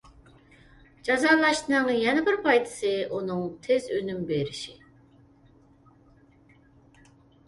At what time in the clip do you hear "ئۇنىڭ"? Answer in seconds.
3.17-3.43